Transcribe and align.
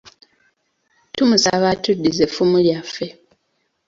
Tumusaba 1.15 1.65
atuddize 1.73 2.21
effumu 2.27 2.57
lyaffe. 2.65 3.05